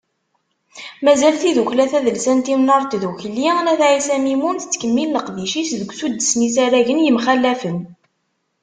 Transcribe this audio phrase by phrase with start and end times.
[1.09, 6.39] Mazal tidukkla tadelsant Imnar n Tdukli n At Ɛisa Mimun, tettkemmil leqdic-is deg usuddes n
[6.45, 7.77] yisaragen yemxalafen.